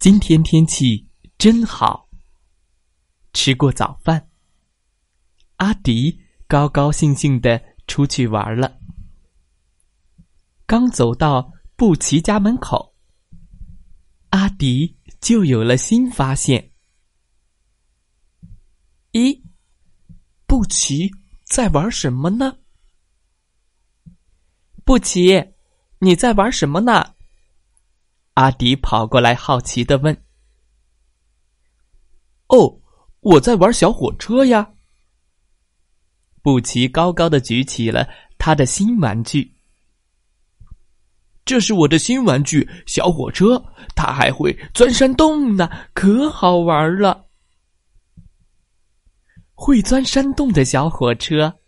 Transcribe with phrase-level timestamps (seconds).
[0.00, 1.06] 今天天气
[1.36, 2.08] 真好。
[3.34, 4.30] 吃过早饭，
[5.56, 8.80] 阿迪高高兴兴的出去玩了。
[10.64, 12.94] 刚走到布奇家门口，
[14.30, 16.72] 阿迪就有了新发现。
[19.12, 19.38] 咦，
[20.46, 21.10] 布奇
[21.44, 22.56] 在玩什么呢？
[24.82, 25.44] 布奇，
[25.98, 27.16] 你在玩什么呢？
[28.34, 30.16] 阿迪跑过来，好奇的问
[32.48, 32.80] ：“哦，
[33.20, 34.72] 我在玩小火车呀。”
[36.42, 38.08] 布奇高高的举起了
[38.38, 39.54] 他的新玩具。
[41.44, 43.62] 这是我的新玩具小火车，
[43.96, 47.26] 它还会钻山洞呢，可好玩了！
[49.54, 51.58] 会钻山洞的小火车，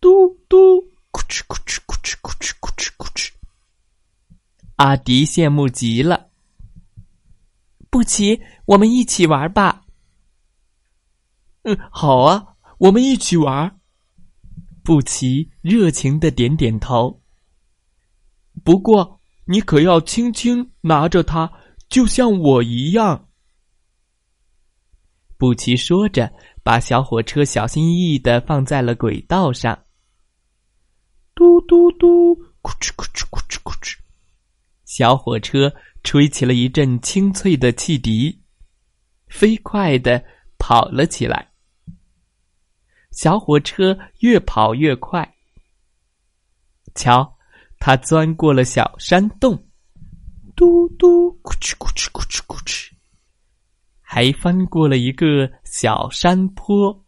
[0.00, 0.56] 嘟嘟，
[1.12, 1.78] 咕哧咕哧
[4.80, 6.30] 阿迪羡慕极了。
[7.90, 9.84] 布奇，我们一起玩吧。
[11.64, 13.78] 嗯，好啊，我们一起玩。
[14.82, 17.20] 布奇热情的点点头。
[18.64, 21.52] 不过，你可要轻轻拿着它，
[21.90, 23.28] 就像我一样。
[25.36, 29.78] 布奇说着，把小火车小心翼翼的放在了轨道上。
[31.34, 33.98] 嘟嘟嘟，咕哧咕哧咕哧咕哧。
[34.90, 38.42] 小火车吹起了一阵清脆的汽笛，
[39.28, 40.20] 飞快的
[40.58, 41.52] 跑了起来。
[43.12, 45.32] 小火车越跑越快。
[46.96, 47.38] 瞧，
[47.78, 49.64] 它钻过了小山洞，
[50.56, 52.90] 嘟嘟，咕哧咕哧咕哧咕哧，
[54.00, 57.06] 还翻过了一个小山坡。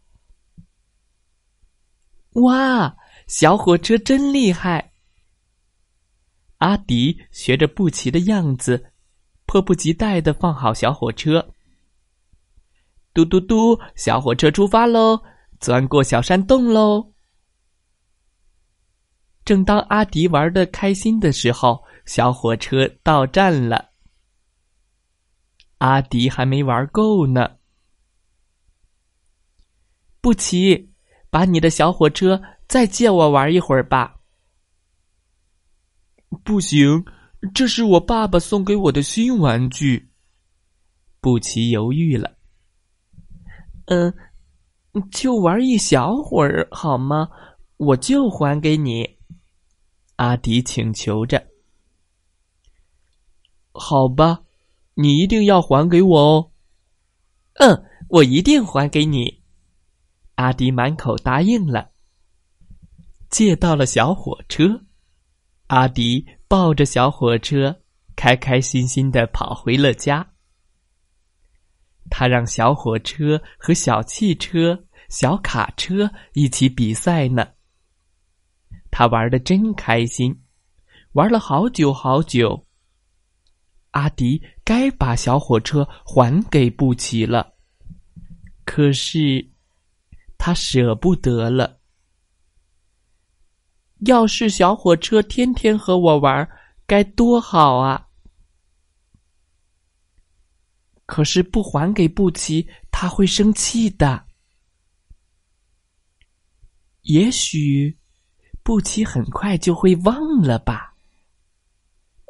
[2.35, 2.95] 哇，
[3.27, 4.92] 小火车真厉害！
[6.63, 8.91] 阿迪学着布奇的样子，
[9.45, 11.45] 迫不及待的放好小火车。
[13.13, 15.21] 嘟嘟嘟，小火车出发喽！
[15.59, 17.11] 钻过小山洞喽！
[19.43, 23.89] 正当阿迪玩的开心的时候，小火车到站了。
[25.79, 27.57] 阿迪还没玩够呢。
[30.21, 30.93] 布奇，
[31.29, 34.12] 把你的小火车再借我玩一会儿吧。
[36.43, 37.05] 不行，
[37.53, 40.09] 这是我爸爸送给我的新玩具。
[41.19, 42.35] 布奇犹豫了。
[43.85, 44.13] 嗯，
[45.11, 47.29] 就玩一小会儿好吗？
[47.77, 49.17] 我就还给你。
[50.15, 51.45] 阿迪请求着。
[53.73, 54.41] 好吧，
[54.93, 56.51] 你一定要还给我哦。
[57.55, 59.43] 嗯，我一定还给你。
[60.35, 61.89] 阿迪满口答应了。
[63.29, 64.85] 借到了小火车。
[65.67, 67.81] 阿迪抱着小火车，
[68.15, 70.27] 开开心心的跑回了家。
[72.09, 77.47] 他让小火车和小汽车、小卡车一起比赛呢。
[78.91, 80.43] 他玩的真开心，
[81.13, 82.67] 玩了好久好久。
[83.91, 87.53] 阿迪该把小火车还给布奇了，
[88.65, 89.51] 可是
[90.37, 91.79] 他舍不得了。
[94.05, 96.47] 要是小火车天天和我玩，
[96.85, 98.07] 该多好啊！
[101.05, 104.25] 可是不还给布奇，他会生气的。
[107.01, 107.97] 也许
[108.63, 110.95] 布奇很快就会忘了吧。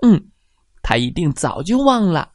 [0.02, 0.32] 嗯，
[0.82, 2.34] 他一定早就忘了。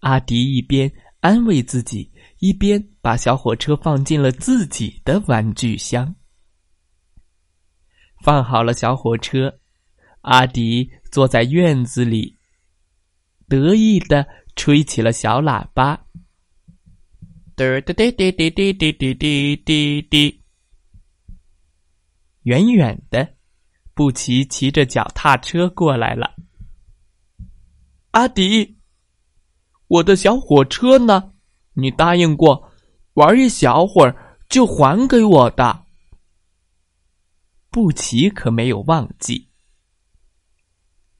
[0.00, 0.90] 阿迪一边
[1.20, 6.12] 安慰自己，一边把小火车放进了自己的玩具箱。
[8.22, 9.58] 放好了小火车，
[10.20, 12.36] 阿迪坐在院子里，
[13.48, 14.26] 得意的
[14.56, 16.06] 吹起了小喇叭。
[17.56, 20.40] 嘚嘚嘚嘚嘚嘚嘚嘚嘚嘚嘚。
[22.44, 23.34] 远远的，
[23.94, 26.34] 布奇骑着脚踏车过来了。
[28.12, 28.78] 阿迪，
[29.88, 31.32] 我的小火车呢？
[31.74, 32.70] 你答应过，
[33.14, 35.84] 玩一小会儿就还给我的。
[37.70, 39.48] 布奇可没有忘记。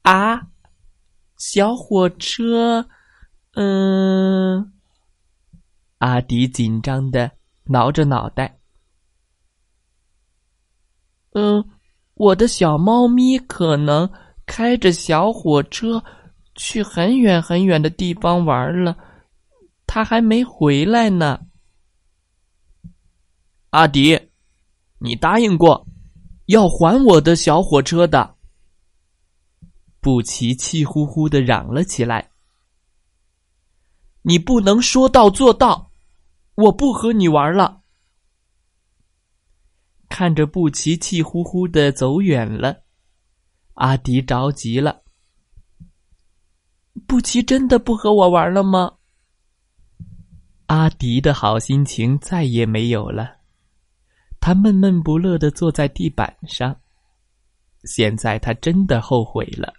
[0.01, 0.47] 啊，
[1.37, 2.87] 小火车，
[3.53, 4.73] 嗯。
[5.99, 7.31] 阿迪紧张的
[7.63, 8.59] 挠着脑袋。
[11.33, 11.63] 嗯，
[12.15, 14.11] 我的小猫咪可能
[14.45, 16.03] 开着小火车
[16.55, 18.97] 去很远很远的地方玩了，
[19.87, 21.39] 它还没回来呢。
[23.69, 24.31] 阿迪，
[24.97, 25.87] 你答应过
[26.45, 28.35] 要还我的小火车的。
[29.99, 32.31] 布奇气呼呼的嚷了起来
[34.23, 35.91] ：“你不能说到做到，
[36.55, 37.81] 我不和你玩了。”
[40.09, 42.83] 看着布奇气呼呼的走远了，
[43.75, 45.03] 阿迪着急了。
[47.07, 48.93] 布奇真的不和我玩了吗？
[50.65, 53.40] 阿迪的好心情再也没有了，
[54.41, 56.75] 他闷闷不乐的坐在地板上。
[57.85, 59.73] 现在他真的后悔了。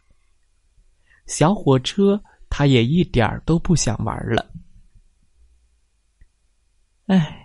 [1.26, 4.50] 小火车，他也一点儿都不想玩了。
[7.06, 7.40] 唉。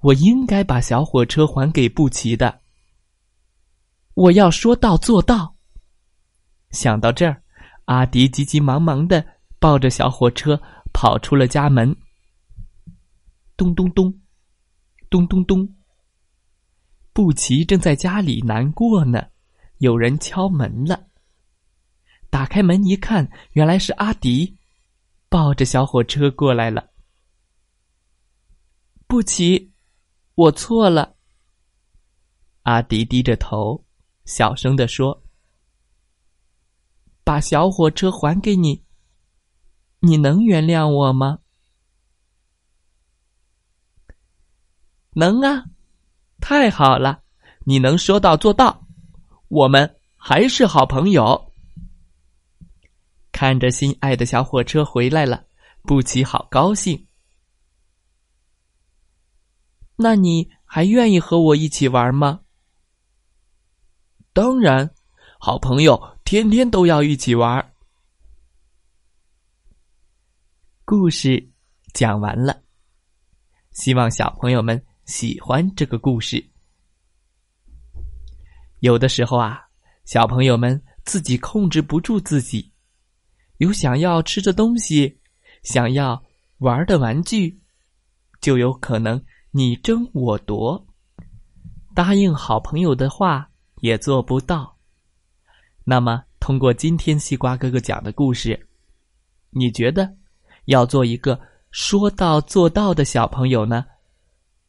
[0.00, 2.60] 我应该把小火车还给布奇的。
[4.14, 5.56] 我要说到做到。
[6.70, 7.42] 想到这儿，
[7.86, 9.26] 阿迪急急忙忙的
[9.58, 10.60] 抱着小火车
[10.92, 11.96] 跑出了家门。
[13.56, 14.16] 咚咚咚，
[15.10, 15.68] 咚咚咚。
[17.12, 19.26] 布奇正在家里难过呢，
[19.78, 21.06] 有人敲门了。
[22.30, 24.56] 打开门一看，原来是阿迪，
[25.28, 26.90] 抱着小火车过来了。
[29.06, 29.72] 布奇。
[30.34, 31.16] 我错了，
[32.62, 33.84] 阿迪低着头，
[34.24, 35.24] 小声的说
[37.24, 38.84] ：“把小火车还给你，
[39.98, 41.40] 你能原谅我吗
[45.18, 45.64] ？”“能啊，
[46.40, 47.24] 太好了，
[47.64, 48.86] 你能说到做到，
[49.48, 51.52] 我们还是好朋友。”
[53.32, 55.44] 看着心爱的小火车回来了，
[55.82, 57.04] 布奇好高兴。
[59.96, 62.42] 那你还愿意和我一起玩吗？
[64.32, 64.88] 当然，
[65.40, 67.72] 好朋友天天都要一起玩。
[70.84, 71.50] 故事
[71.92, 72.62] 讲完了，
[73.72, 76.44] 希望小朋友们喜欢这个故事。
[78.80, 79.58] 有的时候啊，
[80.04, 82.70] 小朋友们自己控制不住自己，
[83.56, 85.18] 有想要吃的东西，
[85.62, 86.22] 想要
[86.58, 87.58] 玩的玩具，
[88.42, 89.20] 就有可能。
[89.50, 90.86] 你争我夺，
[91.94, 93.50] 答应好朋友的话
[93.80, 94.76] 也做不到。
[95.84, 98.68] 那么，通过今天西瓜哥哥讲的故事，
[99.48, 100.14] 你觉得
[100.66, 101.40] 要做一个
[101.70, 103.86] 说到做到的小朋友呢，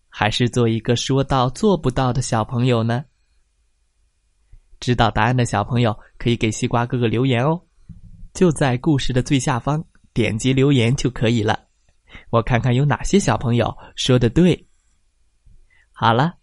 [0.09, 3.05] 还是做一个说到做不到的小朋友呢？
[4.79, 7.61] 知道答案的小朋友可以给西瓜哥哥留言哦，
[8.33, 9.83] 就在故事的最下方
[10.13, 11.67] 点击留言就可以了。
[12.29, 14.67] 我看看有哪些小朋友说的对。
[15.91, 16.33] 好了，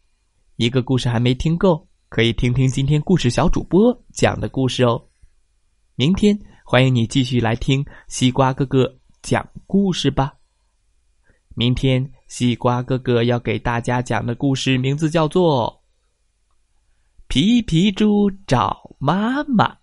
[0.57, 5.03] 一个故事还没听够，可以听听今天故事小主播讲的故事哦。
[5.95, 10.35] 明天欢迎你继续来听西瓜哥哥讲故事吧。
[11.55, 15.83] 明天西瓜哥哥要给大家讲的故事名字叫做
[17.29, 19.75] 《皮皮猪找妈妈》。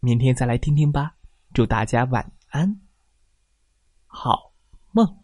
[0.00, 1.14] 明天再来听听吧。
[1.52, 2.80] 祝大家晚安，
[4.06, 4.52] 好
[4.92, 5.19] 梦。